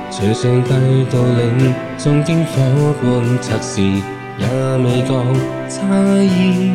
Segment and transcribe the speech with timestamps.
[0.10, 0.70] 随上帝
[1.12, 4.48] 道领，纵经火般测试，也
[4.78, 5.26] 未觉
[5.68, 5.84] 差
[6.24, 6.72] 异。